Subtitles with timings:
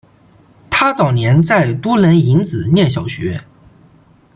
[0.71, 3.39] 他早年在都楞营子念小学。